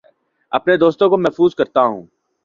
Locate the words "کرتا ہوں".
1.55-2.05